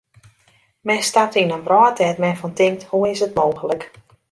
Men 0.87 1.01
stapt 1.09 1.37
yn 1.41 1.53
in 1.55 1.65
wrâld 1.67 1.95
dêr't 1.99 2.21
men 2.23 2.39
fan 2.39 2.53
tinkt: 2.59 2.81
hoe 2.89 3.05
is 3.13 3.23
it 3.27 3.37
mooglik. 3.39 3.83